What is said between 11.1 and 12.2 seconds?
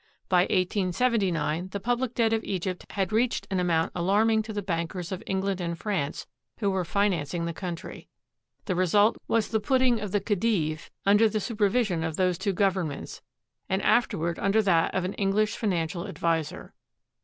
the supervi sion of